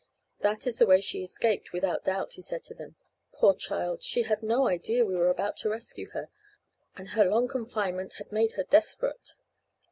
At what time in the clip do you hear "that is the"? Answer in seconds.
0.39-0.87